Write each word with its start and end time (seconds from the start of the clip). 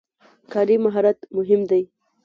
کاري 0.51 0.75
مهارت 0.85 1.17
مهم 1.37 1.61
دی. 1.69 1.83